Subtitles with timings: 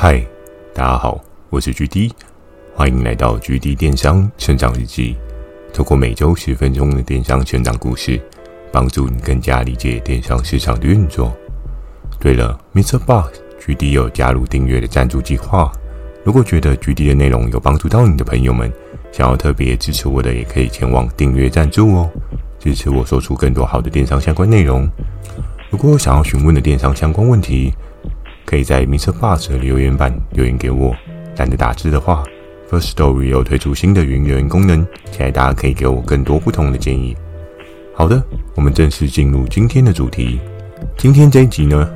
[0.00, 0.24] 嗨，
[0.72, 1.20] 大家好，
[1.50, 2.12] 我是 GD，
[2.72, 5.16] 欢迎来到 GD 电商成长日记。
[5.72, 8.20] 透过每周十分钟的电商成长故事，
[8.70, 11.36] 帮助你更加理解电商市场的运作。
[12.20, 12.96] 对了，Mr.
[12.96, 15.72] Box G D 有加入订阅的赞助计划。
[16.22, 18.72] 如果觉得 GD 的内容有帮助到你的朋友们，
[19.10, 22.08] 想要特别支持我的，也可以前往订阅赞助哦，
[22.60, 24.88] 支持我说出更多好的电商相关内容。
[25.70, 27.74] 如果有想要询问的电商相关问题，
[28.48, 30.96] 可以在 MixerBox 的留言板留言给我。
[31.36, 32.24] 懒得打字的话
[32.70, 37.14] ，First Story 有推出新的语音留言功能，期待大家可以给我更多不同的建议。
[37.94, 38.22] 好的，
[38.54, 40.40] 我们正式进入今天的主题。
[40.96, 41.90] 今天这一集呢，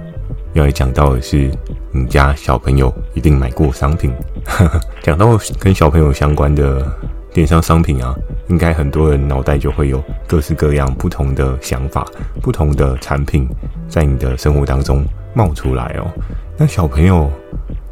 [0.53, 1.51] 要来讲到的是
[1.91, 4.13] 你家小朋友一定买过商品。
[5.03, 6.87] 讲到跟小朋友相关的
[7.33, 8.15] 电商商品啊，
[8.49, 12.07] 应该很多人脑袋就会有各式各样不同的想法，
[12.43, 13.49] 不同的产品
[13.89, 16.13] 在你的生活当中冒出来哦。
[16.59, 17.31] 那小朋友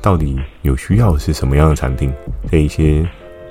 [0.00, 2.12] 到底有需要是什么样的产品？
[2.51, 3.05] 这一些，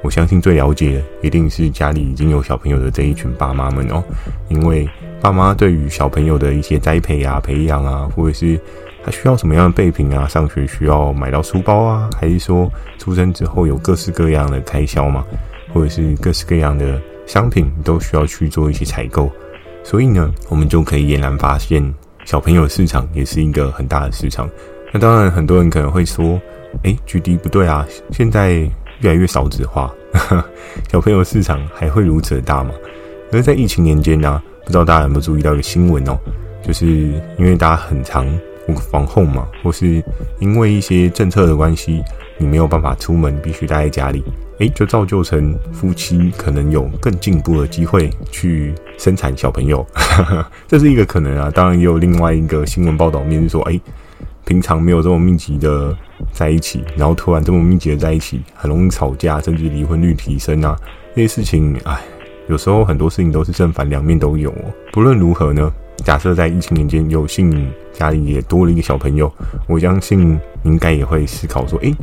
[0.04, 4.04] 我相信最了解的一定是家里已经有小朋友的这一群爸妈们哦。
[4.50, 4.88] 因为
[5.20, 8.60] 爸妈对于小朋友的一些栽培啊、培养啊，或者是
[9.04, 15.26] 他需要什么样的备品啊，上学需要买到书包啊，还是说出生之后有各式各样的开销嘛？
[15.74, 19.30] 或者是各式各样的商品都需要去做一些采购，
[19.84, 21.94] 所以呢，我们就可以俨然发现，
[22.26, 24.50] 小朋友市场也是一个很大的市场。
[24.92, 26.40] 那当然，很多人可能会说
[26.84, 28.52] ：“诶，GD 不对啊，现在
[29.02, 29.94] 越来越少子化，
[30.92, 32.72] 小朋友市场还会如此的大吗？”
[33.32, 36.18] 而在疫情年间呢、不知道大家有没有注意到一个新闻哦，
[36.64, 36.88] 就是
[37.38, 38.26] 因为大家很常
[38.92, 40.04] 防控嘛，或是
[40.40, 42.04] 因为一些政策的关系，
[42.40, 44.24] 你没有办法出门，必须待在家里。
[44.58, 49.86] 诶，就造就成夫妻可能有更进步的机会去生产小朋友，
[50.68, 51.52] 这是一个可能啊。
[51.52, 53.80] 当然也有另外一个新闻报道面是说，诶，
[54.50, 55.96] 平常没有这么密集的
[56.32, 60.76] 在一起，然后突然这么密集的在一起，很容易吵架，甚至离婚率提升啊。
[61.16, 62.02] 这些事情，哎，
[62.48, 64.74] 有时候很多事情都是正反两面都有哦。
[64.92, 69.32] 不论如何呢，假设在疫情年间有幸家里也多了一个小朋友，
[69.68, 71.94] 我相信你应该也会思考说，诶。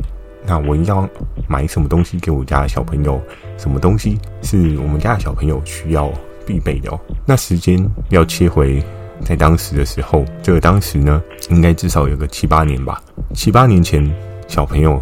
[0.45, 1.05] 那我要
[1.49, 3.21] 买什么东西给我家的小朋友？
[3.57, 6.09] 什么东西是我们家的小朋友需要
[6.45, 6.97] 必备的哦？
[7.25, 8.81] 那时间要切回
[9.23, 13.01] 在当时的时候，这个当时呢，应该至少有个七八年吧。
[13.33, 14.09] 七八年前，
[14.47, 15.01] 小朋友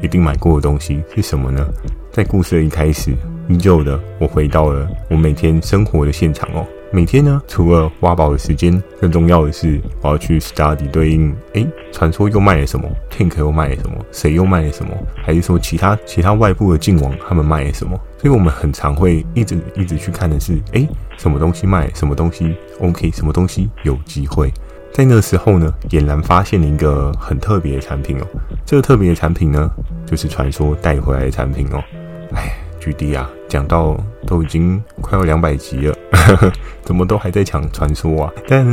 [0.00, 1.66] 一定买过的东西是什么呢？
[2.12, 3.12] 在故事的一开始，
[3.48, 6.64] 依旧的，我回到了我每天生活的现场哦。
[6.92, 17.98] 每天呢，除了挖宝的时间，更重要的是我要去 study 对应，诶，传说又卖了什么，Tank 又卖了什么，谁又卖了什么，还是说其他其他外部的进网他们卖了什么？
[18.24, 24.50] 所以我们很常会一直一直去看的是，诶，什么东西卖，什么东西 OK，什么东西有机会。
[24.94, 28.26] 在那个时候呢，俨然发现了一个很特别的产品哦。
[28.64, 29.70] 这个特别的产品呢，
[30.06, 31.84] 就是传说带回来的产品哦。
[32.32, 32.50] 哎。
[32.80, 36.52] GD 啊，讲到都已经快要两百集了呵呵，
[36.84, 38.32] 怎么都还在抢传说啊？
[38.46, 38.66] 但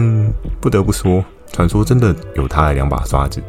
[0.60, 1.24] 不得不说，
[1.54, 3.42] 传说真的有它的两把刷子，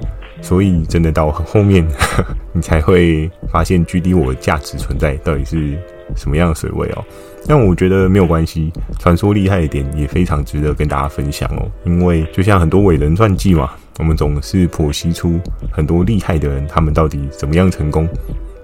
[0.43, 1.87] 所以真的到很后面，
[2.53, 5.79] 你才会发现距离我的价值存在到底是
[6.15, 7.05] 什么样的水位哦。
[7.47, 11.71] 但我觉得没有关系，传说厉害一点也非常值得跟大家分享哦。
[11.85, 18.09] 因为就像很多伟人传记嘛，我们总是剖析出很多厉害的人，他们到底怎么样成功。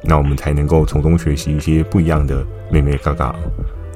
[0.04, 3.34] 那我们才能够从中学习一些不一样的眉眉嘎嘎，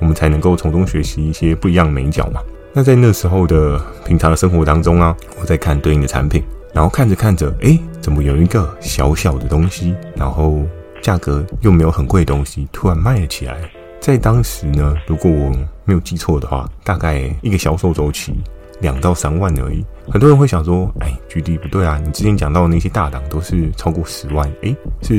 [0.00, 2.40] 我们才能够从中学习一些不一样的眉角嘛。
[2.72, 10.62] 那在那时候的平常的生活当中啊，我在看对应的产品，然后看着看着，诶，怎么有一个小小的东西，然后
[11.00, 13.58] 价格又没有很贵的东西，突然卖了起来。
[14.00, 15.50] 在当时呢，如果我
[15.84, 18.34] 没有记错的话，大概一个销售周期。
[18.80, 22.00] 两到三万而已，很多人会想说：“哎，GD 不对啊！
[22.04, 25.14] 你之前讲到的那些大档都是超过十万，诶，是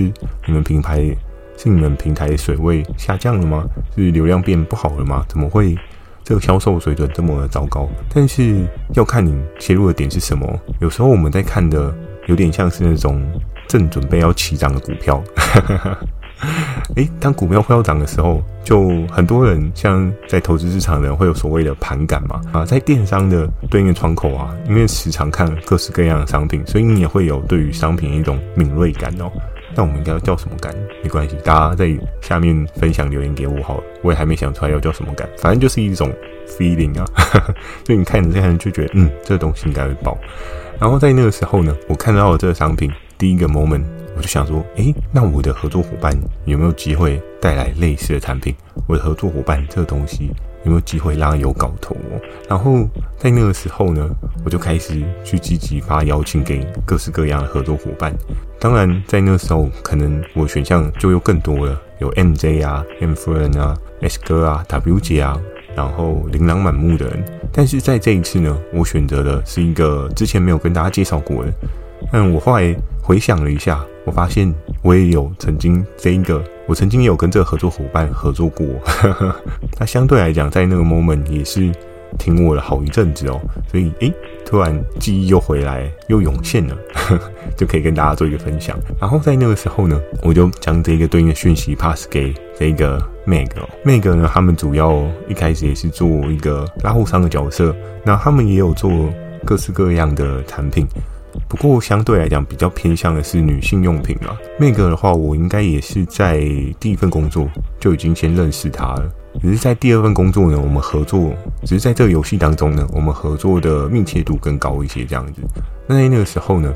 [0.45, 0.99] 你们品牌
[1.55, 3.63] 是你们平台的水位下降了吗？
[3.95, 5.23] 是流量变不好了吗？
[5.29, 5.77] 怎么会
[6.23, 10.47] 这个销售水准这么糟糕？”但是要看你切入的点是什么。
[10.79, 11.93] 有时候我们在看的
[12.27, 13.21] 有点像是那种
[13.67, 15.23] 正准备要起涨的股票。
[16.97, 29.31] 诶，当股票快要涨的时候，就很多人像在投资市场的人会有所谓的盘感嘛啊，在电商的对应的窗口啊，因为时常看各式各样的商品，所以你也会有对于商品一种敏锐感哦。
[29.75, 30.75] 那我们应该要叫什么感？
[31.03, 31.89] 没关系，大家在
[32.21, 36.11] 下面分享留言给我好了，我也还没想出来要叫什么感，反正就是一种
[36.47, 37.05] feeling 啊。
[37.85, 40.17] 所以你看着这样就觉得，嗯，这东西应该会爆。
[40.79, 43.83] 然后在那个时候呢，我看到了这个商品，第一个 moment。
[44.15, 46.15] 我就想说，诶，那我的合作伙伴
[46.45, 48.53] 有没有机会带来类似的产品？
[48.87, 50.31] 我的合作伙伴这个东西
[50.63, 52.19] 有没有机会拉有搞头哦。
[52.49, 52.87] 然后
[53.17, 54.09] 在那个时候呢，
[54.45, 58.13] 我就开始去积极发邀请给各式各样的合作伙伴。
[58.59, 65.37] 当然，在那时候，可能我选项就又更多了，有 MJ 啊、M 夫人啊、S 哥啊、W 姐啊，
[65.75, 67.23] 然后琳琅满目的人。
[67.51, 71.51] 但是在这一次呢，我选择的是一个之前没有跟大家介绍过的。
[72.11, 78.65] 但我后来回想了一下，我发现我也有曾经这一个，我曾经也有跟这个合作伙伴合作过。
[79.79, 81.71] 那相对来讲，在那个 moment 也是
[82.17, 83.39] 挺我了好一阵子哦。
[83.71, 84.13] 所以，诶，
[84.45, 86.77] 突然记忆又回来，又涌现了，
[87.55, 88.77] 就可以跟大家做一个分享。
[88.99, 93.67] 然后在那个时候呢，我就将这个对应的讯息 pass 给这个 Meg 哦。
[93.85, 97.73] Meg 呢，他们主要一开始也是做一个拉货商的角色，
[98.03, 98.91] 那他们也有做
[99.45, 100.85] 各式各样的产品。
[101.47, 104.37] 不过相对来讲，比较偏向的是女性用品啊。
[104.59, 106.39] 那个的话，我应该也是在
[106.79, 107.47] 第一份工作
[107.79, 109.11] 就已经先认识他了。
[109.41, 111.33] 只是在第二份工作呢，我们合作，
[111.63, 115.41] 只是在这个游戏当中呢，我们合作的密切度更高一些这样子。
[115.87, 116.71] 那在那个时候呢，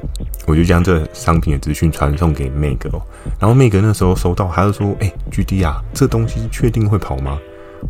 [0.48, 3.01] 我就将这商品的资讯传送给 Meg 哦。
[3.39, 7.38] 然后 Meg 那时候收到，他就说：“哎，GD 啊，这东西确定会跑吗？”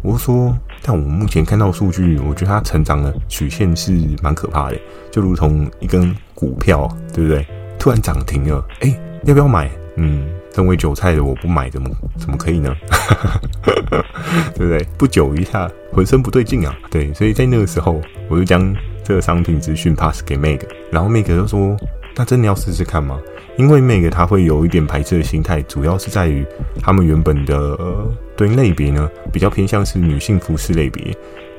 [0.02, 0.58] 我说。
[0.84, 3.92] 但我目前看到数据，我觉得它成长的曲线是
[4.22, 4.78] 蛮可怕的，
[5.12, 7.46] 就如同一根股票，对不对？
[7.80, 9.70] 突然涨停了，哎，要不要买？
[9.96, 12.74] 嗯，身为韭菜的我不买，怎么怎么可以呢？
[14.56, 14.78] 对不对？
[14.98, 16.74] 不久一下，浑身不对劲啊！
[16.92, 18.00] 对，所以在那个时候，
[18.30, 18.74] 我就将
[19.04, 20.62] 这个商品资讯 pass 给 Meg，
[20.92, 21.76] 然后 Meg 就说
[22.16, 23.20] ：“那真的要试试看吗？”
[23.58, 26.46] 因为 Meg 他会有一点排斥的心态，主要是在于
[26.82, 27.58] 他们原本的。
[27.58, 31.14] 呃对类别呢，比较偏向是女性服饰类别，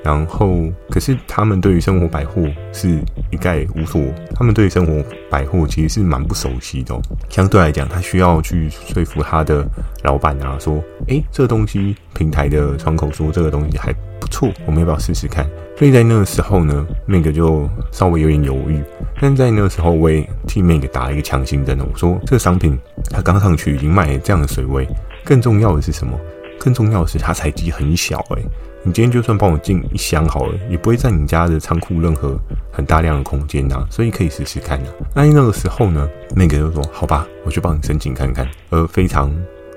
[0.05, 2.43] 然后可是他们对于生活百货
[2.73, 4.01] 是一概无所，
[4.35, 6.95] 他们对于生活百货其实是蛮不熟悉的。
[7.29, 9.67] 相对来讲，他需要去说服他的
[10.05, 15.45] 老板啊，说，诶，这个东西平台的窗口说这个东西还不错，我们要不要试试看？
[15.77, 18.83] 所以在那个时候呢那个就稍微有点犹豫，
[19.21, 22.79] 但在那个时候我也替那个打了一个强心针，我说这个商品
[23.11, 24.89] 它刚上去已经卖了这样的水位，
[25.25, 26.19] 更重要的是什么？
[26.59, 28.43] 更重要的是，它体积很小诶、
[28.83, 32.39] 你今天就算帮我进一箱好了，也不会在你家的仓库任何
[32.73, 34.91] 很大量的空间呐，所以可以试试看呐。
[35.15, 39.33] 那那个时候呢那个就说：“好吧，我去帮你申请看看。”而非常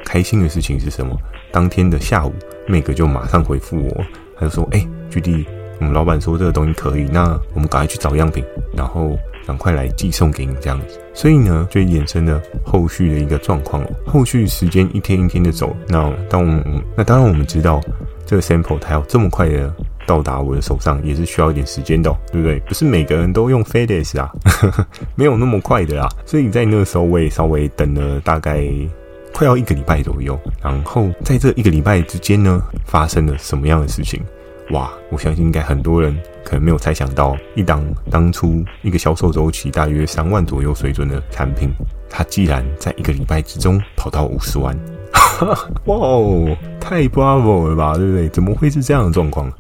[0.05, 1.15] 开心的事情是什么？
[1.51, 2.33] 当天的下午
[2.67, 4.05] 那个就马上回复我，
[4.37, 5.45] 他就说：“哎，GD，
[5.81, 8.41] 我们老板说这个东西可以，那我们赶快去找样品，
[8.73, 9.17] 然后。”
[9.47, 13.83] 赶快来寄送给你这样子，所以呢，就衍生了后续的一个状况。
[14.05, 16.63] 后续时间一天一天的走，那当我们
[16.95, 17.81] 那当然我们知道
[18.23, 19.73] 这个 sample 它要这么快的
[20.05, 22.59] 到达我的手上，也是需要一点时间的哦，对不对？
[22.59, 24.31] 不是每个人都用 FedEx 啊，
[25.17, 26.07] 没有那么快的啦。
[26.23, 28.63] 所以在那个时候，我也稍微等了大概
[29.33, 30.39] 快要一个礼拜左右。
[30.61, 34.21] 然后在这一个礼拜之间呢，发生了什么样的事情？
[34.71, 41.69] 哇，我相信应该很多人可能没有猜想到，一档当初一个销售周期大约三万左右水准的产品，
[42.09, 44.77] 它竟然在一个礼拜之中跑到五十万，
[45.85, 48.29] 哇哦，太 bravo 了吧，对不对？
[48.29, 49.51] 怎么会是这样的状况？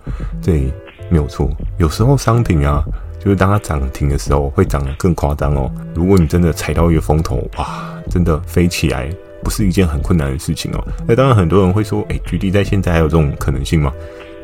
[0.41, 0.71] 对，
[1.09, 2.83] 没有错，有时候商品啊，
[3.19, 5.69] 就是当它涨停的时候，会涨得更夸张哦。
[5.93, 9.09] 如果你真的踩到一个风头，哇，真的飞起来，
[9.43, 10.81] 不是一件很困难的事情哦。
[11.05, 13.91] 那当然，很多人会说，哎，举例在现在还有这种可能性吗？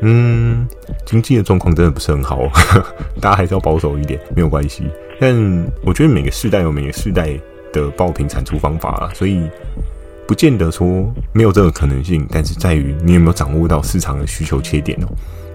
[0.00, 0.66] 嗯，
[1.04, 2.40] 经济的状况真的不是很好，
[3.20, 4.84] 大家还是要保守一点，没有关系。
[5.18, 5.34] 但
[5.82, 7.36] 我觉得每个世代有每个世代
[7.72, 9.42] 的爆品产出方法啊，所以
[10.26, 12.24] 不见得说没有这个可能性。
[12.30, 15.08] 但是在于你有没有掌握到市场的需求切点哦。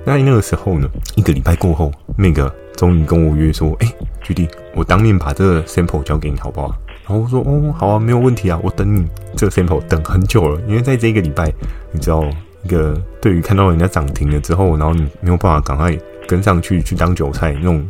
[0.06, 3.88] 那那个时候呢，一个礼拜过后，那个终于跟我约说，哎，
[4.22, 6.76] 兄弟，我当面把这个 sample 交给你好不好？
[7.08, 9.06] 然后我说，哦，好啊，没有问题啊，我等你
[9.38, 11.50] 这个 sample 等很久了，因为在这一个礼拜，
[11.94, 12.26] 你知道。
[12.64, 17.86] 一个对于看到人家涨停了之后，然后你没有办法赶快跟上去去当韭菜那种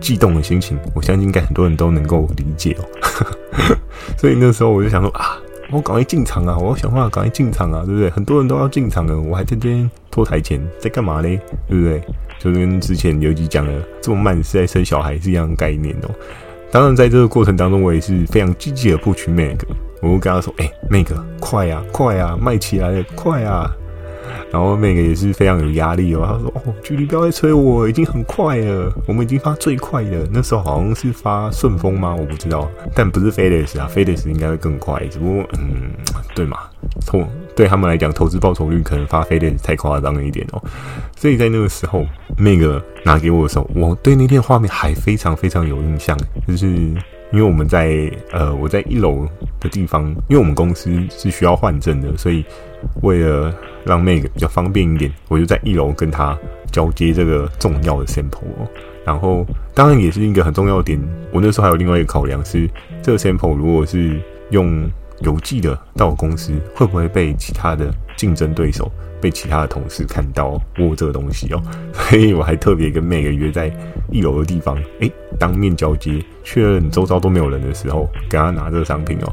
[0.00, 2.84] 悸动的心情，我相信应该很多人都能够理解哦。
[4.18, 5.38] 所以那时候我就想说啊，
[5.70, 8.10] 我赶快进场啊，我要想办法赶快进场啊，对不对？
[8.10, 11.28] 很多人都要进场了，我还在这边拖台前，在干嘛呢？
[11.68, 12.02] 对不对？
[12.38, 16.10] 就跟之前有一集讲的这么慢是在生小孩是一样概念哦。
[16.70, 19.56] 当然，在这个过程当中，我也是非常积极的布局 Meg，
[20.02, 21.06] 我会跟他说：“哎，Meg，
[21.40, 23.72] 快啊，快啊，卖起来了，快啊！”
[24.52, 32.14] 然后 Meg 也是非常有压力哦，他说：“哦，距离不要再催我，已经很快了，我们已经发最快的，那时候好像是发顺丰吗？
[32.14, 35.90] 我不知道，但不是 FedEx 啊，FedEx 应该会更快，只不过嗯，
[36.34, 36.58] 对嘛，
[37.06, 37.24] 投
[37.56, 40.62] 对他们来讲，投资报酬率可能发 FedEx 太夸张了一点哦，
[41.16, 42.06] 所以在那个时候
[42.38, 46.16] ，Meg 拿给我的时候，我对那天画面还非常非常有印象，
[46.46, 46.66] 就是。”
[47.32, 49.26] 因为我们在呃，我在一楼
[49.64, 52.44] 的地方，因为我们公司是需要换证的，所以
[53.02, 53.52] 为了
[53.84, 56.38] 让 Meg 比较方便一点，我就在一楼跟他
[56.70, 58.44] 交接这个重要的 sample。
[59.04, 59.44] 然后
[59.74, 61.00] 当然也是一个很重要的点，
[61.32, 62.68] 我那时候还有另外一个考量是，
[63.02, 64.88] 这个 sample 如果是用
[65.20, 68.90] 邮寄的到我公司，会不会被其他的竞争对手？
[69.24, 71.62] 被其他的同事看到握这个东西哦，
[72.10, 73.72] 所以我还特别跟 Meg 约在
[74.10, 79.32] 一楼的地方，诶，当面交接，确认周遭都没有人的时候，给他拿这个商品哦。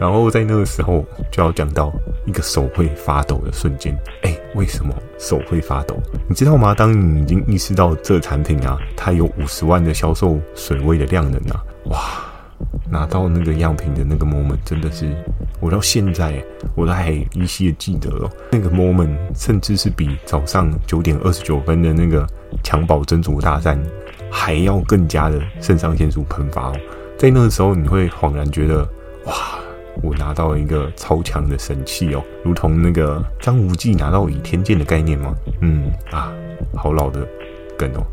[0.00, 1.92] 然后在那个时候就要讲到
[2.26, 5.96] 一个手会发抖的瞬间，诶，为什么手会发抖？
[6.28, 6.74] 你知道吗？
[6.74, 12.31] 当你已经意识到这产品啊，它有五十万的销售水位的量能啊，哇！
[12.92, 15.10] 拿到那个样品的那个 moment，真的是
[15.60, 16.44] 我到现在
[16.74, 18.30] 我都还依稀的记得哦。
[18.50, 22.26] 那个 moment 甚至是比早上九点二十九分的那个
[22.62, 23.82] 抢宝珍珠大战
[24.30, 26.76] 还要更加的肾上腺素喷发哦。
[27.16, 28.86] 在那个时候，你会恍然觉得，
[29.24, 29.32] 哇，
[30.02, 35.34] 我拿到了一个超强的神器哦，如同那个张无忌拿到倚天剑的概念吗？
[35.62, 36.30] 嗯啊，
[36.76, 37.26] 好老的
[37.78, 38.04] 梗哦。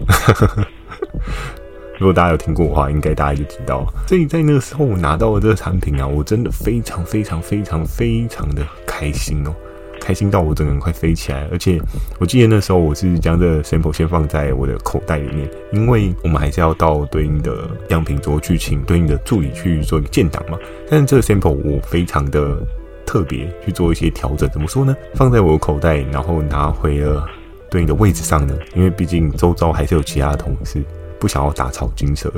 [1.99, 3.85] 如果大家有听过的话，应该大家就知道。
[4.07, 9.53] 所以在那个时候，我拿到了这个产品啊，我真的非常非常非常非常的开心哦，
[9.99, 11.45] 开心到我整个人快飞起来。
[11.51, 11.77] 而且
[12.17, 20.57] 我记得那时候我是将这个 sample 先放在我的口袋里面，因为我们还是要到对应的样品桌去请对应的助理去做一个建档嘛。
[20.89, 22.57] 但是这个 sample 我非常的
[23.05, 24.95] 特别去做一些调整，怎么说呢？
[25.15, 27.27] 放在我的口袋，然后拿回了
[27.69, 30.81] 对应的位置上呢，因为毕竟周遭还是有其他的同事。
[31.19, 32.31] 不想要打草惊蛇，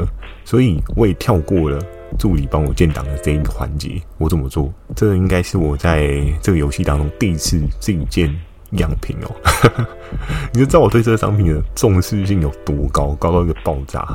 [0.44, 1.80] 所以我也跳过了
[2.18, 4.02] 助理帮我建档的这一个环节。
[4.18, 4.74] 我怎么做？
[4.96, 8.34] 这应该是我在这个游戏当中第一次自己建
[8.72, 9.86] 样品哦。
[10.52, 14.06] 你就知道我对这个商品的重视性有多高，高到一个爆炸。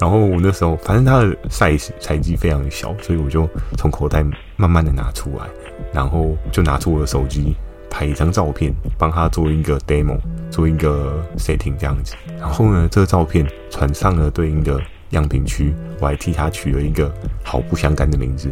[0.00, 4.24] 然后我那时候，反正它的 size 材积非常小，所以我就从口袋
[4.56, 5.46] 慢慢的拿出来，
[5.92, 7.54] 然后就拿出我的手机。
[7.94, 10.18] 拍一张照片，帮他做一个 demo，
[10.50, 12.16] 做一个 setting 这样子。
[12.40, 18.50] 然后呢，这个照片传上了对应的样品区，我还替他取了一个毫不相干的名字。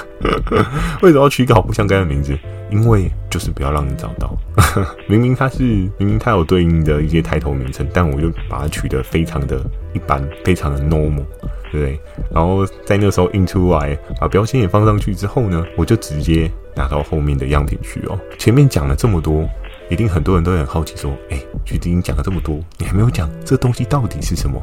[1.02, 2.38] 为什么要取一个毫不相干的名字？
[2.70, 4.34] 因为就是不要让你找到。
[5.06, 5.62] 明明他是，
[5.98, 9.60] 明明他有对应的一些抬头名称，但我就把它取得非常的
[9.92, 11.24] 一般，非常的 normal。
[11.70, 12.00] 对，
[12.32, 18.18] 然后在那时候印出来，把标签也放上去之后呢，我就直接拿到后面的样品去哦。
[18.38, 19.48] 前面讲了这么多，
[19.88, 24.60] 一定很多人都很好奇说，哎，GD 你讲了这么多，你还没有讲这东西到底是什么？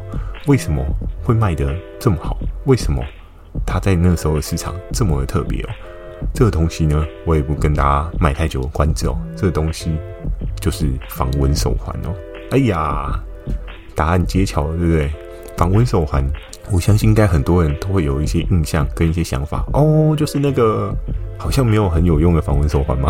[0.48, 0.86] 为什么
[1.24, 2.38] 会卖得这么好？
[2.66, 3.02] 为什么
[3.66, 5.70] 它在那时候的市场这么的特别哦？
[6.34, 9.18] 这个东西呢，我也不跟大家卖太久的关子哦。
[9.36, 9.96] 这个东西
[10.60, 12.14] 就是防蚊手环哦。
[12.52, 13.18] 哎呀，
[13.96, 15.12] 答案揭晓了，对不对？
[15.56, 16.24] 防蚊手环。
[16.72, 20.94] 我相信应该很多人都会有一些印象跟一些想法哦，就是那个
[21.38, 23.10] 好像没有很有用的防蚊手环吗？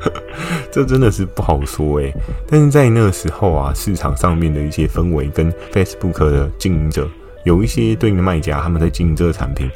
[0.72, 2.12] 这真的是不好说诶。
[2.48, 7.08] 但是在那个时候啊，市场上面的一些氛围跟 Facebook 的经营者
[7.44, 9.70] 有一些对应的卖家，他们在经营这个产品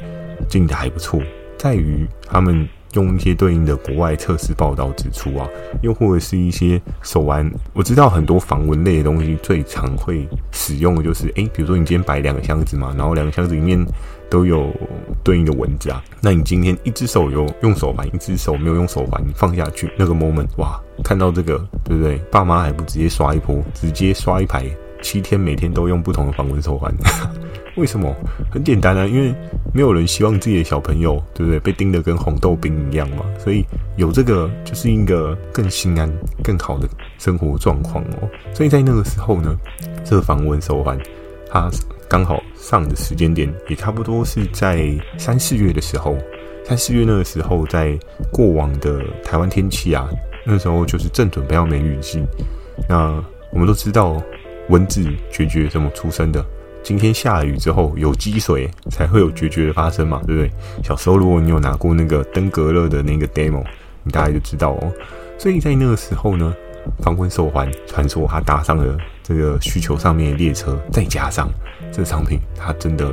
[0.49, 1.21] 经营的还不错，
[1.57, 2.67] 在于他们。
[2.95, 5.47] 用一些对应的国外测试报道指出啊，
[5.81, 13.85] 又或者是一些手环，我知道很多防蚊类的东西最常会使用的就是，诶，比如说你今天摆两个箱子嘛，然后两个箱子里面
[14.29, 14.71] 都有
[15.23, 22.17] 对应的蚊子啊，那你今天一只手有用手环，一只手没有用手环，你放下去那个 moment，哇，看到这个对不对？
[22.31, 24.65] 爸妈还不直接刷一波，直接刷一排，
[25.01, 26.93] 七天每天都用不同的防蚊手环。
[27.75, 28.15] 为什么？
[28.51, 29.33] 很简单啊，因为
[29.73, 33.25] 没有人希望自己的小朋友，对不对，被叮得跟红豆冰一样嘛。
[33.37, 33.65] 所以
[33.97, 36.09] 有这个就是一个更心安、
[36.43, 38.29] 更好的生活状况哦。
[38.53, 39.55] 所以在那个时候呢，
[40.03, 40.97] 这个防蚊手环
[41.49, 41.69] 它
[42.07, 46.17] 刚好上的时间点也差不多是在三四月的时候。
[46.63, 47.95] 三四月那个时候，在
[48.31, 50.09] 过往的台湾天气啊，
[50.43, 52.23] 那时候就是正准备要梅雨季。
[52.89, 54.19] 那我们都知道，
[54.69, 55.01] 蚊子
[55.31, 56.43] 孑孓怎么出生的？
[56.85, 60.51] 今天下雨之后有积水，才会有决绝的发生嘛，对不对？
[60.83, 63.63] 小时候如果你有拿过那个登革热的那个 demo，
[64.03, 64.93] 你大概就知道哦。
[65.35, 66.55] 所以在那个时候呢，
[66.99, 71.49] 防蚊手环传说它搭上了这个需求上面的列车，再加上
[71.91, 73.11] 这个商品它真的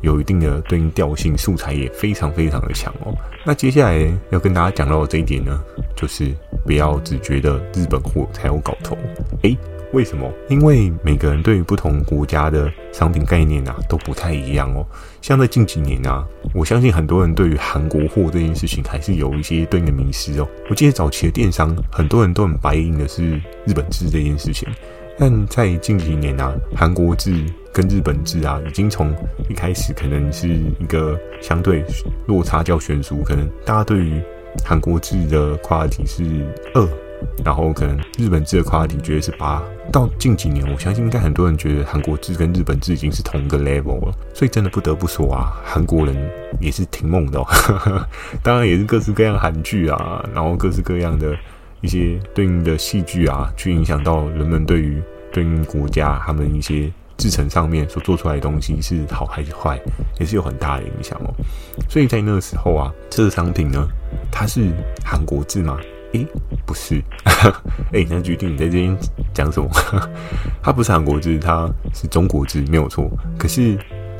[0.00, 3.12] 有一定的对应调性，素材也非常非常的强哦。
[3.44, 5.60] 那接下来要跟大家讲到的这一点呢，
[5.96, 6.32] 就是
[6.64, 8.96] 不要只觉得日本货才有搞头，
[9.42, 9.58] 诶。
[9.92, 10.30] 为什么？
[10.48, 14.84] 因为每个人对于不同国家的商品概念啊都不太一样哦。
[15.22, 20.48] 像在近几年啊，我相信很多人对于韩国货这件事情还是有一些对应的迷思哦。
[20.68, 24.68] 我记得早期的电商，很多人都很白银的是日本制这件事情。
[25.18, 29.12] 但在近几年啊，韩国制跟日本制啊，已经从
[29.48, 31.84] 一开始可能是一个相对
[32.26, 34.22] 落差较悬殊，可能大家对于
[34.64, 36.88] 韩国制的 quality 是二。
[37.44, 44.14] 然后可能日本制的 quality 觉得是八，到近几年，我相信应该很多人觉得韩国制跟日本制已经是同一个 level 了。
[44.34, 46.16] 所以真的不得不说啊，韩国人
[46.60, 47.46] 也是挺猛的哦。
[48.42, 51.36] 当然也是各式各样韩剧啊，然后各式各样的
[51.80, 59.80] 一些对应的戏剧啊，去影响到人们对于对应国家他们一些制成上面所做出来的东西是好还是坏，
[60.20, 61.34] 也是有很大的影响哦。
[61.88, 63.88] 所以在那个时候啊，这个商品呢，
[64.30, 64.70] 它是
[65.04, 65.78] 韩国制吗？
[66.12, 66.26] 诶，
[66.64, 67.02] 不是，
[67.92, 68.96] 诶，那决定你在这边
[69.34, 69.68] 讲什么？
[70.62, 73.10] 它不是韩国制，它是中国制，没有错。
[73.38, 73.76] 可是，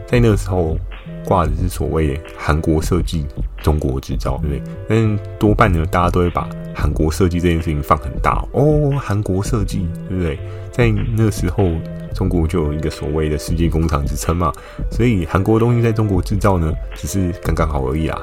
[0.07, 0.77] 在那个时候
[1.25, 3.27] 挂的是所谓韩国设计、
[3.63, 4.75] 中国制造，对不对？
[4.89, 10.39] 但多半呢，大家都会把韩国设计这件事情放很大哦，韩国设计，对不对？
[10.71, 11.65] 在那时候，
[12.15, 14.53] 中国就有一个所谓的世界工厂之称嘛，
[14.91, 18.19] 所以韩国东西在中国制造呢，只是刚刚好而已啦。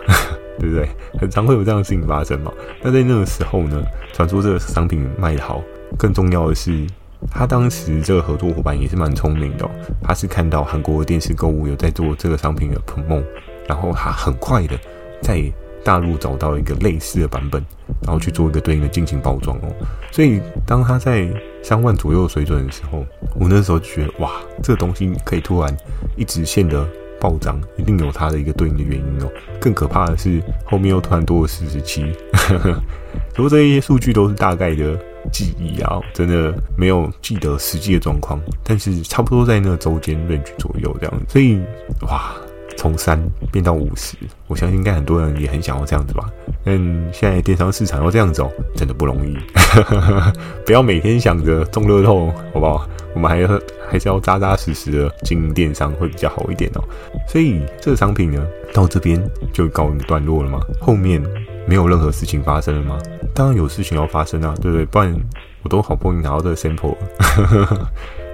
[0.60, 0.88] 对不对？
[1.20, 2.52] 很常会有这样的事情发生嘛。
[2.82, 3.84] 那在那个时候呢，
[4.14, 5.62] 传说这个商品卖得好，
[5.98, 6.86] 更重要的是，
[7.30, 9.70] 他当时这个合作伙伴也是蛮聪明的。
[10.02, 13.24] 他是看到韩国的电视购物有在做这个商品的 promo，
[13.68, 14.78] 然后他很快的
[15.22, 15.42] 在
[15.84, 17.64] 大陆找到一个类似的版本，
[18.04, 19.74] 然后去做一个对应的进行包装哦。
[20.12, 21.28] 所以当他在
[21.62, 23.06] 三万左右水准的时候，
[23.40, 24.32] 我那时候就觉得哇，
[24.64, 25.76] 这个东西可以突然
[26.16, 26.88] 一直线的。
[27.26, 29.32] 暴涨一定有它的一个对应的原因哦。
[29.60, 32.06] 更可怕的是，后面又突然多了四十七。
[33.34, 34.96] 不过这一些数据都是大概的
[35.32, 38.40] 记忆啊，真的没有记得实际的状况。
[38.64, 41.22] 但是差不多在那个周间 range 左右这样。
[41.28, 41.60] 所以
[42.04, 42.36] 哇，
[42.86, 43.20] 从三
[43.52, 44.16] 变到五十，
[44.46, 46.30] 我相信应该很多人也很想要这样子吧。
[46.64, 46.78] 但
[47.12, 49.36] 现在电商市场要这样走，真的不容易。
[50.64, 52.88] 不要每天想着中乐透，好不好？
[53.16, 56.84] 我们还要还是要扎扎实实的经营电商会比较好一点哦。
[57.28, 59.20] 所以这个商品呢，到这边
[59.52, 60.60] 就告一段落了吗？
[60.80, 61.20] 后面
[61.66, 63.00] 没有任何事情发生了吗？
[63.34, 64.86] 当然有事情要发生啊，对不对？
[64.86, 65.12] 不然
[65.64, 66.96] 我都好不容易拿到这个 sample，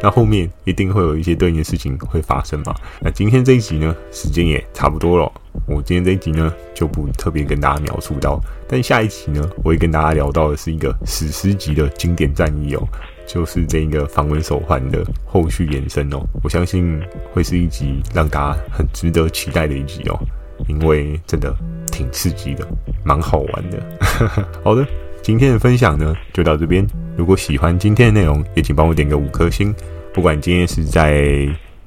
[0.01, 2.74] 那后面一定会有一些对应的事情会发生嘛。
[3.00, 5.31] 那今天这一集呢，时间也差不多了，
[5.67, 12.88] 我今天这一集呢就不特别跟大家描述到，但下一集呢，我会跟大家聊到的是一个史诗级的经典战役哦。
[13.28, 16.99] 就是这个防蚊手环的后续延伸哦，我相信
[17.32, 20.19] 会是一集让大家很值得期待的一集哦，
[20.67, 21.56] 因为真的
[21.89, 22.67] 挺刺激的，
[23.06, 23.82] 蛮好玩的。
[24.62, 24.86] 好的，
[25.21, 26.86] 今天的分享呢就到这边。
[27.21, 29.71] 如果喜欢今天的内容，也请帮我点个五颗星。
[30.12, 31.21] 不管今天是在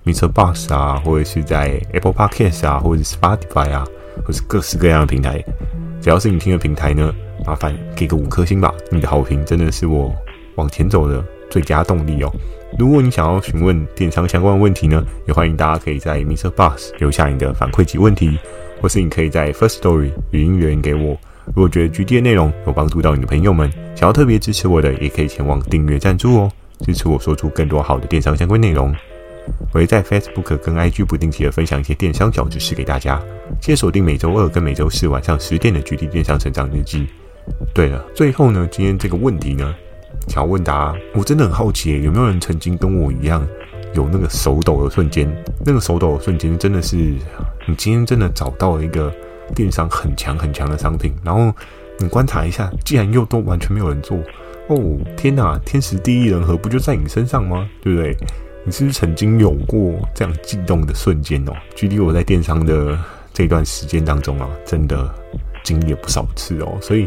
[0.05, 3.85] MixerBox 啊，或者是在 Apple Podcast 啊，或者是 Spotify 啊，
[4.25, 5.45] 或是各式各样的平台，
[6.01, 7.13] 只要是你听的平台呢，
[7.45, 8.73] 麻烦给个五颗星吧。
[8.93, 10.15] 你的好评真的是我
[10.55, 11.21] 往前走的
[11.51, 12.33] 最佳动力哦！
[12.79, 18.39] 如果你想要询问电商相关的问题呢，也欢迎大家可以在 MixerBox 留下你的反馈及问题，
[18.81, 21.19] 或是你可以在 First Story 语音留言给我。
[21.49, 28.95] 如果觉得 GD 的内容有帮助到你的朋友们，想要特别支持我的，也可以前往订阅赞助哦，支持我说出更多好的电商相关内容。
[29.73, 33.21] 我会在 Facebook 跟 IG 不定期的分享一些电商小知识给大家，
[33.61, 37.07] 记得锁定每周二跟每周四晚上十点的 GD 电商成长日记。
[37.75, 39.75] 对了，最后呢，今天这个问题呢。
[40.29, 43.47] 想要问答，我真的很好奇，有没有人曾经跟我一样
[43.95, 45.29] 有那个手抖的瞬间？
[45.67, 49.13] 那个手抖的瞬间，真的是你今天真的找到了一个
[49.55, 51.53] 电商很强很强的商品，然后
[51.99, 54.17] 你观察一下，既然又都完全没有人做，
[54.69, 54.79] 哦
[55.17, 57.69] 天哪，天时地利人和不就在你身上吗？
[57.83, 58.17] 对不对？
[58.65, 61.53] 你是不是曾经有过这样激动的瞬间哦？
[61.75, 62.99] 距离我在电商的
[63.33, 65.13] 这段时间当中啊，真的
[65.63, 67.07] 经历了不少次哦，所以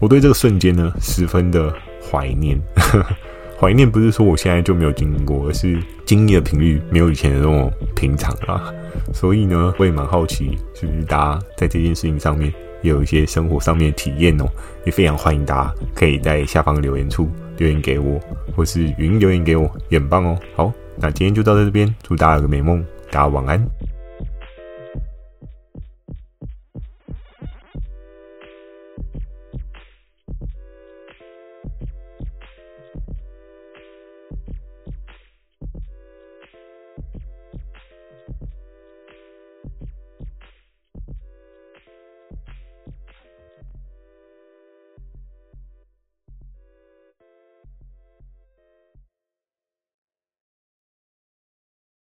[0.00, 1.72] 我对这个瞬间呢，十分的。
[2.12, 2.60] 怀念，
[3.64, 8.70] 怀念不是说我现在就没有经历过，而是经历的频率没有以前的那么平常啦。
[9.14, 14.44] 所以呢，我也蛮好奇，是不是大家在这件事情上面也有一些生活上面的体验哦？
[14.84, 18.20] 也非常欢迎大家可以在下方留言处留言给我，
[18.54, 20.38] 或是语音留言给我，也很棒哦。
[20.54, 23.66] 好，那今天就到这边，祝大家有个美梦，大家晚安。